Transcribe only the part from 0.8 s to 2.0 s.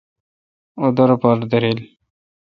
اہ دوہ پہ درل۔